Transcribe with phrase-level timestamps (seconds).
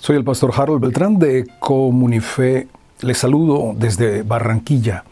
[0.00, 2.68] Soy el pastor Harold Beltrán de Comunife.
[3.02, 5.04] Les saludo desde Barranquilla.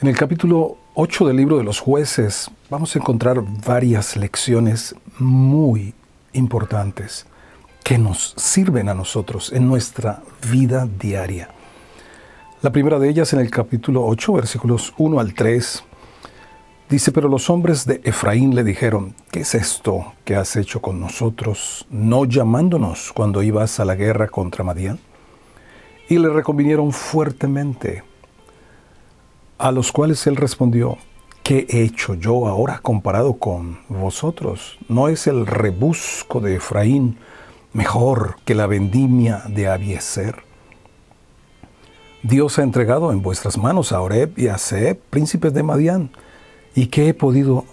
[0.00, 5.94] En el capítulo 8 del libro de los jueces vamos a encontrar varias lecciones muy
[6.32, 7.26] importantes
[7.84, 11.50] que nos sirven a nosotros en nuestra vida diaria.
[12.62, 15.84] La primera de ellas en el capítulo 8, versículos 1 al 3,
[16.88, 21.00] Dice, pero los hombres de Efraín le dijeron, ¿qué es esto que has hecho con
[21.00, 24.98] nosotros, no llamándonos cuando ibas a la guerra contra Madián?
[26.10, 28.02] Y le reconvinieron fuertemente,
[29.56, 30.98] a los cuales él respondió,
[31.42, 34.78] ¿qué he hecho yo ahora comparado con vosotros?
[34.86, 37.16] ¿No es el rebusco de Efraín
[37.72, 40.42] mejor que la vendimia de Abieser?
[42.22, 46.10] Dios ha entregado en vuestras manos a Oreb y a Seb, príncipes de Madián,
[46.74, 47.64] ¿Y qué he podido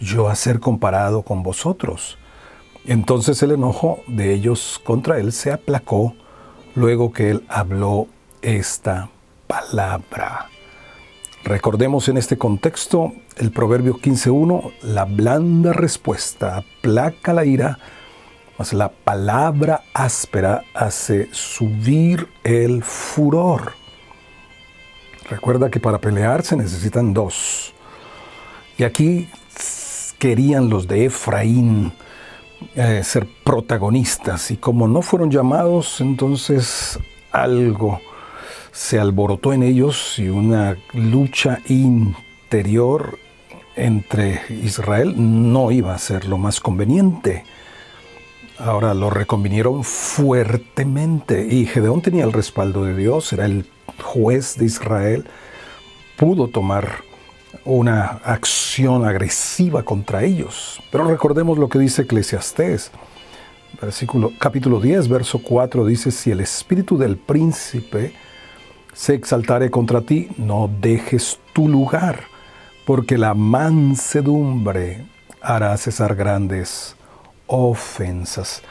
[0.00, 2.18] yo hacer comparado con vosotros?
[2.84, 6.14] Entonces el enojo de ellos contra él se aplacó
[6.74, 8.06] luego que él habló
[8.42, 9.10] esta
[9.46, 10.48] palabra.
[11.44, 17.78] Recordemos en este contexto el proverbio 15.1, la blanda respuesta aplaca la ira,
[18.58, 23.72] mas la palabra áspera hace subir el furor.
[25.30, 27.72] Recuerda que para pelear se necesitan dos.
[28.80, 29.28] Y aquí
[30.18, 31.92] querían los de Efraín
[32.74, 36.98] eh, ser protagonistas y como no fueron llamados, entonces
[37.30, 38.00] algo
[38.72, 43.18] se alborotó en ellos y una lucha interior
[43.76, 47.44] entre Israel no iba a ser lo más conveniente.
[48.56, 53.66] Ahora lo reconvinieron fuertemente y Gedeón tenía el respaldo de Dios, era el
[54.02, 55.26] juez de Israel,
[56.16, 57.09] pudo tomar
[57.64, 60.80] una acción agresiva contra ellos.
[60.90, 62.90] Pero recordemos lo que dice Eclesiastés.
[63.80, 68.12] Versículo, capítulo 10, verso 4 dice, si el espíritu del príncipe
[68.92, 72.24] se exaltare contra ti, no dejes tu lugar,
[72.84, 75.06] porque la mansedumbre
[75.40, 76.96] hará cesar grandes
[77.46, 78.62] ofensas.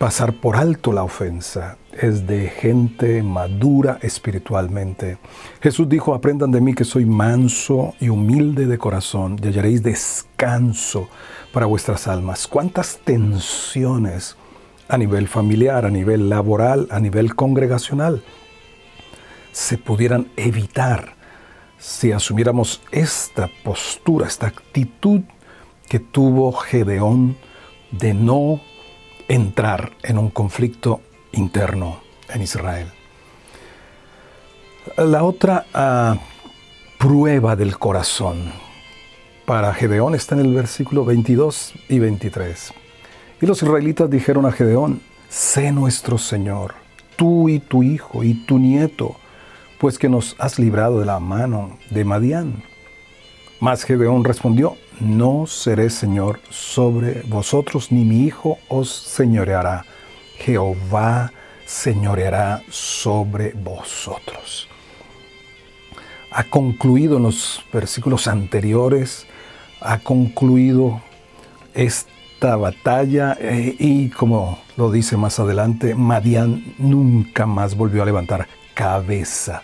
[0.00, 5.18] Pasar por alto la ofensa es de gente madura espiritualmente.
[5.60, 11.10] Jesús dijo, aprendan de mí que soy manso y humilde de corazón y hallaréis descanso
[11.52, 12.46] para vuestras almas.
[12.46, 14.38] ¿Cuántas tensiones
[14.88, 18.22] a nivel familiar, a nivel laboral, a nivel congregacional
[19.52, 21.14] se pudieran evitar
[21.76, 25.20] si asumiéramos esta postura, esta actitud
[25.90, 27.36] que tuvo Gedeón
[27.90, 28.62] de no
[29.30, 31.02] entrar en un conflicto
[31.32, 32.88] interno en Israel.
[34.96, 36.16] La otra ah,
[36.98, 38.52] prueba del corazón
[39.46, 42.74] para Gedeón está en el versículo 22 y 23.
[43.40, 46.74] Y los israelitas dijeron a Gedeón, sé nuestro Señor,
[47.14, 49.14] tú y tu hijo y tu nieto,
[49.78, 52.64] pues que nos has librado de la mano de Madián.
[53.60, 59.84] Mas Gedeón respondió, no seré Señor sobre vosotros, ni mi hijo os señoreará
[60.38, 61.32] Jehová
[61.66, 64.68] señoreará sobre vosotros.
[66.32, 69.26] Ha concluido en los versículos anteriores,
[69.80, 71.00] ha concluido
[71.74, 78.48] esta batalla eh, y como lo dice más adelante, Madián nunca más volvió a levantar
[78.74, 79.62] cabeza.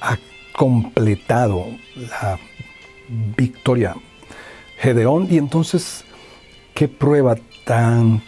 [0.00, 0.18] Ha
[0.52, 1.66] completado
[1.96, 2.38] la
[3.36, 3.96] victoria
[4.80, 6.04] Gedeón y entonces,
[6.74, 8.22] ¿qué prueba tan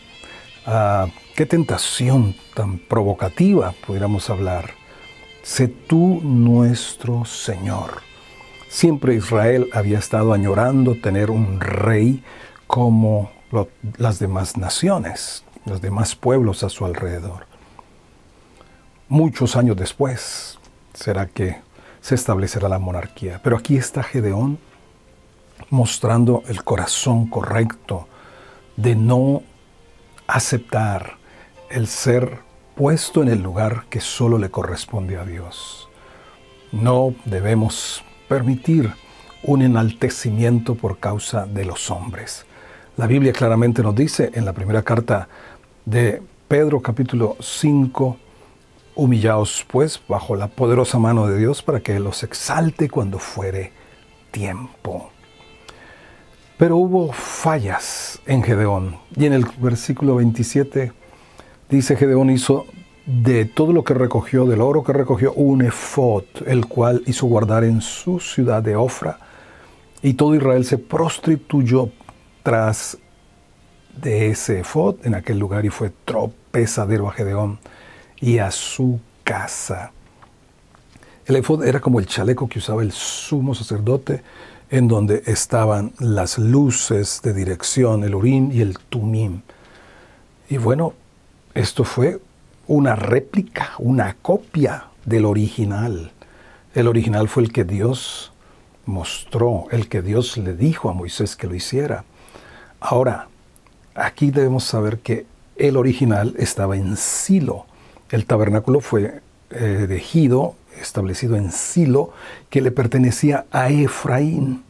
[0.66, 4.72] ah, Qué tentación tan provocativa, pudiéramos hablar.
[5.42, 8.02] Sé tú nuestro Señor.
[8.68, 12.22] Siempre Israel había estado añorando tener un rey
[12.66, 13.30] como
[13.96, 17.46] las demás naciones, los demás pueblos a su alrededor.
[19.08, 20.58] Muchos años después
[20.92, 21.56] será que
[22.02, 23.40] se establecerá la monarquía.
[23.42, 24.58] Pero aquí está Gedeón
[25.72, 28.06] mostrando el corazón correcto
[28.76, 29.42] de no
[30.26, 31.16] aceptar
[31.70, 32.40] el ser
[32.74, 35.88] puesto en el lugar que solo le corresponde a Dios.
[36.72, 38.92] No debemos permitir
[39.44, 42.44] un enaltecimiento por causa de los hombres.
[42.98, 45.26] La Biblia claramente nos dice en la primera carta
[45.86, 48.18] de Pedro capítulo 5,
[48.94, 53.72] humillaos pues bajo la poderosa mano de Dios para que los exalte cuando fuere
[54.30, 55.11] tiempo.
[56.62, 60.92] Pero hubo fallas en Gedeón y en el versículo 27
[61.68, 62.66] Dice Gedeón hizo
[63.04, 67.64] de todo lo que recogió, del oro que recogió, un efod, el cual hizo guardar
[67.64, 69.18] en su ciudad de Ofra.
[70.02, 71.90] Y todo Israel se prostituyó
[72.44, 72.96] tras
[74.00, 77.58] de ese efod en aquel lugar y fue tropezadero a Gedeón
[78.20, 79.90] y a su casa.
[81.26, 84.22] El efod era como el chaleco que usaba el sumo sacerdote,
[84.72, 89.42] en donde estaban las luces de dirección, el urim y el tumim.
[90.48, 90.94] Y bueno,
[91.52, 92.20] esto fue
[92.66, 96.10] una réplica, una copia del original.
[96.74, 98.32] El original fue el que Dios
[98.86, 102.04] mostró, el que Dios le dijo a Moisés que lo hiciera.
[102.80, 103.28] Ahora,
[103.94, 105.26] aquí debemos saber que
[105.56, 107.66] el original estaba en Silo.
[108.08, 109.20] El tabernáculo fue
[109.50, 109.86] eh,
[110.80, 112.12] establecido en Silo,
[112.50, 114.64] que le pertenecía a Efraín.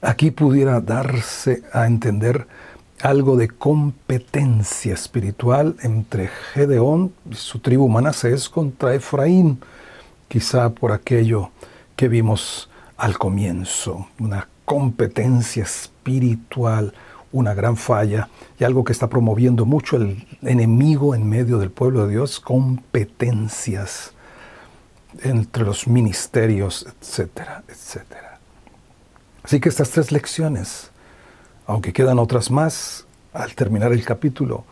[0.00, 2.46] Aquí pudiera darse a entender
[3.02, 9.60] algo de competencia espiritual entre Gedeón y su tribu Manasés contra Efraín,
[10.28, 11.50] quizá por aquello
[11.96, 16.94] que vimos al comienzo, una competencia espiritual,
[17.32, 18.28] una gran falla
[18.58, 24.14] y algo que está promoviendo mucho el enemigo en medio del pueblo de Dios, competencias
[25.22, 28.38] entre los ministerios, etcétera, etcétera.
[29.42, 30.90] Así que estas tres lecciones,
[31.66, 34.64] aunque quedan otras más al terminar el capítulo,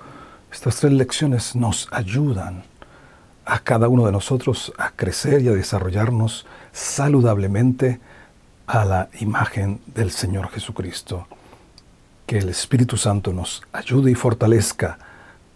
[0.53, 2.65] estas tres lecciones nos ayudan
[3.45, 8.01] a cada uno de nosotros a crecer y a desarrollarnos saludablemente
[8.67, 11.27] a la imagen del Señor Jesucristo.
[12.27, 14.99] Que el Espíritu Santo nos ayude y fortalezca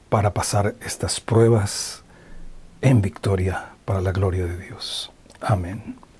[0.08, 2.02] para pasar estas pruebas
[2.81, 5.12] en victoria para la gloria de Dios.
[5.40, 5.96] Amén.